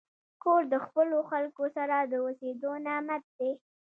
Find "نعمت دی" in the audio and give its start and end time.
2.85-3.51